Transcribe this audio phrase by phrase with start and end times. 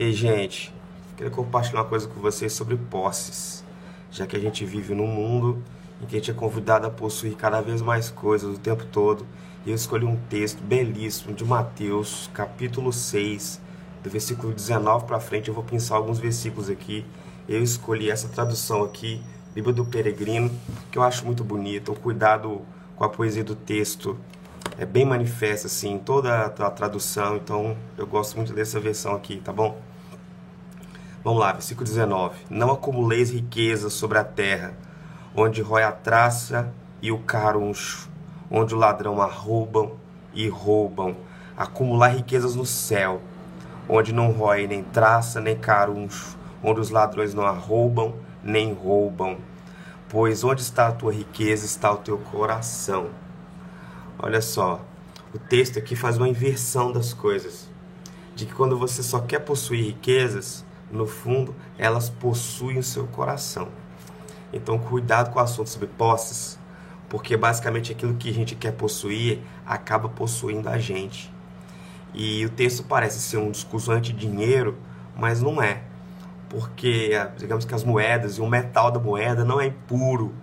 [0.00, 0.72] E gente,
[1.16, 3.64] queria compartilhar uma coisa com vocês sobre posses,
[4.12, 5.60] já que a gente vive num mundo
[6.00, 9.26] em que a gente é convidado a possuir cada vez mais coisas o tempo todo.
[9.66, 13.60] E eu escolhi um texto belíssimo de Mateus, capítulo 6,
[14.00, 15.48] do versículo 19 para frente.
[15.48, 17.04] Eu vou pensar alguns versículos aqui.
[17.48, 19.20] Eu escolhi essa tradução aqui,
[19.52, 20.48] Bíblia do Peregrino,
[20.92, 21.90] que eu acho muito bonita.
[21.90, 22.62] O cuidado
[22.94, 24.16] com a poesia do texto
[24.78, 27.36] é bem manifesta assim, toda a tradução.
[27.36, 29.76] Então eu gosto muito dessa versão aqui, tá bom?
[31.24, 32.36] Vamos lá, versículo 19.
[32.48, 34.72] Não acumuleis riquezas sobre a terra,
[35.34, 38.08] onde rói a traça e o caruncho,
[38.48, 39.96] onde o ladrão arrombam
[40.32, 41.16] e roubam.
[41.56, 43.20] Acumular riquezas no céu,
[43.88, 49.38] onde não rói nem traça nem caruncho, onde os ladrões não arrombam nem roubam.
[50.08, 53.08] Pois onde está a tua riqueza, está o teu coração.
[54.20, 54.84] Olha só,
[55.32, 57.68] o texto aqui faz uma inversão das coisas.
[58.34, 63.68] De que quando você só quer possuir riquezas, no fundo, elas possuem o seu coração.
[64.52, 66.58] Então, cuidado com o assunto sobre posses,
[67.08, 71.32] porque basicamente aquilo que a gente quer possuir acaba possuindo a gente.
[72.12, 74.76] E o texto parece ser um discurso anti-dinheiro,
[75.14, 75.82] mas não é.
[76.48, 80.34] Porque, digamos que as moedas e o metal da moeda não é impuro.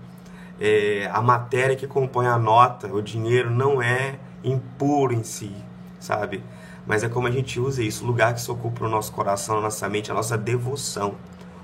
[0.60, 5.54] É, a matéria que compõe a nota, o dinheiro, não é impuro em si,
[6.00, 6.44] sabe?
[6.86, 9.56] Mas é como a gente usa isso, o lugar que se ocupa no nosso coração,
[9.56, 11.16] na nossa mente, a nossa devoção.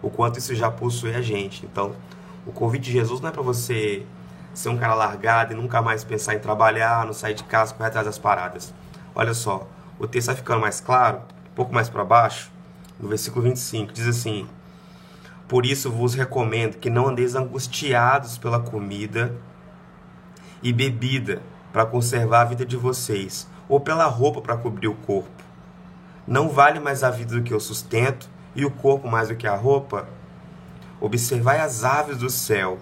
[0.02, 1.66] O quanto isso já possui a gente.
[1.66, 1.94] Então,
[2.46, 4.04] o convite de Jesus não é para você
[4.54, 7.90] ser um cara largado e nunca mais pensar em trabalhar, não sair de casa, correr
[7.90, 8.74] atrás das paradas.
[9.14, 9.68] Olha só,
[10.00, 12.52] o texto vai ficando mais claro, um pouco mais para baixo,
[13.00, 14.48] no versículo 25, diz assim:
[15.52, 19.36] Por isso vos recomendo que não andeis angustiados pela comida
[20.64, 21.42] e bebida
[21.74, 25.44] para conservar a vida de vocês, ou pela roupa para cobrir o corpo.
[26.26, 29.46] Não vale mais a vida do que o sustento, e o corpo mais do que
[29.46, 30.08] a roupa?
[31.02, 32.80] Observai as aves do céu,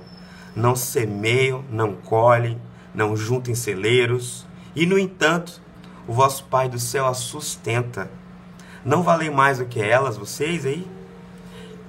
[0.56, 2.62] não semeiam, não colhem,
[2.94, 5.60] não juntem celeiros, e no entanto,
[6.08, 8.12] o vosso Pai do céu as sustenta.
[8.86, 10.99] Não valem mais do que elas, vocês aí?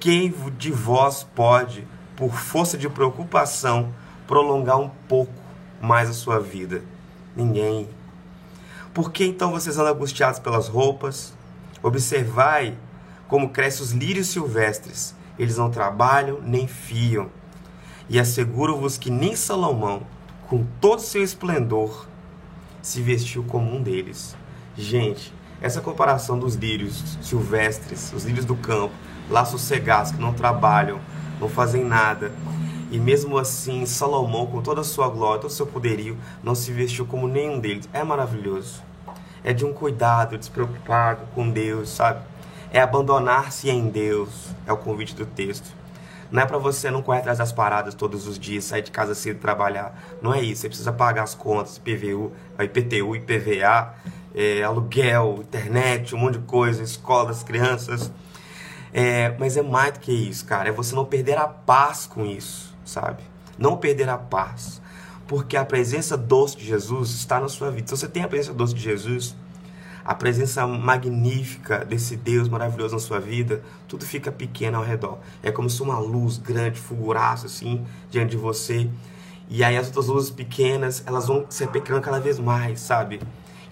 [0.01, 3.93] Quem de vós pode, por força de preocupação,
[4.27, 5.31] prolongar um pouco
[5.79, 6.83] mais a sua vida?
[7.33, 7.87] Ninguém.
[8.93, 11.33] Por que então vocês andam angustiados pelas roupas?
[11.81, 12.77] Observai
[13.29, 17.29] como crescem os lírios silvestres eles não trabalham nem fiam.
[18.07, 20.03] E asseguro-vos que nem Salomão,
[20.47, 22.07] com todo o seu esplendor,
[22.81, 24.35] se vestiu como um deles.
[24.77, 28.93] Gente, essa comparação dos lírios silvestres, os lírios do campo,
[29.29, 30.99] lá sossegados, que não trabalham,
[31.39, 32.31] não fazem nada,
[32.91, 36.73] e mesmo assim, Salomão, com toda a sua glória, todo o seu poderio, não se
[36.73, 37.87] vestiu como nenhum deles.
[37.93, 38.81] É maravilhoso.
[39.43, 42.21] É de um cuidado despreocupado com Deus, sabe?
[42.71, 45.75] é abandonar-se em Deus, é o convite do texto.
[46.31, 49.13] Não é para você não correr atrás das paradas todos os dias, sair de casa
[49.13, 49.93] cedo trabalhar.
[50.21, 50.61] Não é isso.
[50.61, 53.93] Você precisa pagar as contas, IPVU, IPTU, IPVA,
[54.33, 58.11] é, aluguel, internet, um monte de coisa, escola das crianças.
[58.93, 60.69] É, mas é mais do que isso, cara.
[60.69, 63.23] É você não perder a paz com isso, sabe?
[63.57, 64.81] Não perder a paz.
[65.27, 67.87] Porque a presença doce de Jesus está na sua vida.
[67.87, 69.35] Se você tem a presença doce de Jesus,
[70.03, 75.19] a presença magnífica desse Deus maravilhoso na sua vida, tudo fica pequeno ao redor.
[75.41, 78.89] É como se uma luz grande fulgurasse assim diante de você.
[79.47, 83.21] E aí as outras luzes pequenas, elas vão se pequenando cada vez mais, sabe?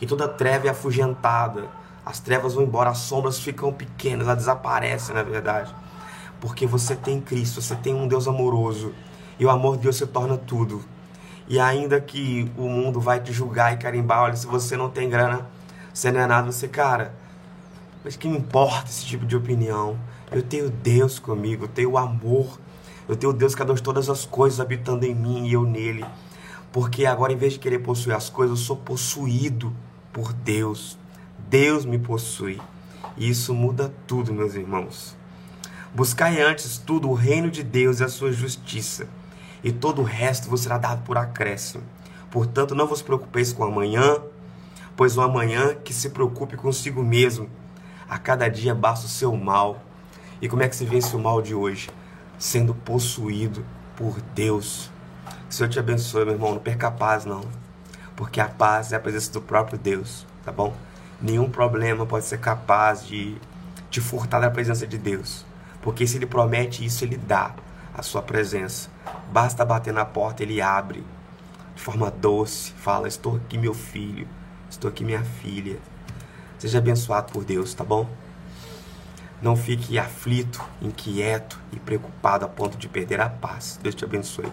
[0.02, 1.68] E toda treva é afugentada.
[2.06, 5.74] As trevas vão embora, as sombras ficam pequenas, elas desaparecem, na verdade.
[6.40, 8.94] Porque você tem Cristo, você tem um Deus amoroso.
[9.38, 10.84] E o amor de Deus se torna tudo.
[11.48, 15.10] E ainda que o mundo vai te julgar e carimbar, olha, se você não tem
[15.10, 15.48] grana,
[15.94, 17.14] você não é nada, você, cara,
[18.04, 20.00] mas que me importa esse tipo de opinião?
[20.32, 22.60] Eu tenho Deus comigo, eu tenho amor,
[23.08, 26.06] eu tenho Deus que adora todas as coisas habitando em mim e eu nele.
[26.72, 29.76] Porque agora, em vez de querer possuir as coisas, eu sou possuído
[30.12, 30.98] por Deus.
[31.50, 32.60] Deus me possui.
[33.18, 35.16] E isso muda tudo, meus irmãos.
[35.94, 39.08] Buscai antes tudo o reino de Deus e a sua justiça,
[39.64, 41.84] e todo o resto vos será dado por acréscimo.
[42.30, 44.18] Portanto, não vos preocupeis com amanhã,
[44.96, 47.50] pois o amanhã que se preocupe consigo mesmo.
[48.08, 49.84] A cada dia basta o seu mal.
[50.42, 51.90] E como é que se vence o mal de hoje?
[52.38, 54.92] Sendo possuído por Deus.
[55.50, 56.54] O Senhor te abençoe, meu irmão.
[56.54, 57.42] Não perca a paz, não.
[58.20, 60.76] Porque a paz é a presença do próprio Deus, tá bom?
[61.22, 63.38] Nenhum problema pode ser capaz de
[63.90, 65.46] te furtar da presença de Deus.
[65.82, 67.56] Porque se Ele promete isso, Ele dá
[67.94, 68.90] a sua presença.
[69.32, 71.02] Basta bater na porta, Ele abre.
[71.74, 74.28] De forma doce, fala: Estou aqui, meu filho
[74.70, 75.80] Estou aqui, minha filha.
[76.58, 78.06] Seja abençoado por Deus, tá bom?
[79.42, 83.80] Não fique aflito, inquieto e preocupado a ponto de perder a paz.
[83.82, 84.52] Deus te abençoe.